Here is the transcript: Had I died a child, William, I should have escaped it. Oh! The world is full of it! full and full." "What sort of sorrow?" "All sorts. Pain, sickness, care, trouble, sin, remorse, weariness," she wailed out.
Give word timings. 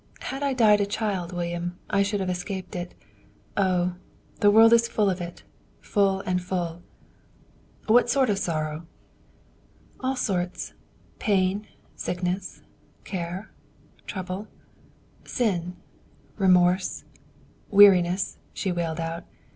Had 0.33 0.41
I 0.41 0.53
died 0.53 0.81
a 0.81 0.87
child, 0.87 1.31
William, 1.31 1.77
I 1.87 2.01
should 2.01 2.21
have 2.21 2.29
escaped 2.31 2.75
it. 2.75 2.95
Oh! 3.55 3.97
The 4.39 4.49
world 4.49 4.73
is 4.73 4.87
full 4.87 5.11
of 5.11 5.21
it! 5.21 5.43
full 5.79 6.21
and 6.21 6.41
full." 6.41 6.81
"What 7.85 8.09
sort 8.09 8.31
of 8.31 8.39
sorrow?" 8.39 8.87
"All 9.99 10.15
sorts. 10.15 10.73
Pain, 11.19 11.67
sickness, 11.95 12.63
care, 13.03 13.51
trouble, 14.07 14.47
sin, 15.23 15.75
remorse, 16.35 17.03
weariness," 17.69 18.39
she 18.55 18.71
wailed 18.71 18.99
out. 18.99 19.25